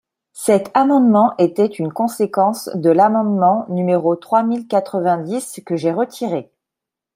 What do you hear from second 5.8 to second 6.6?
retiré.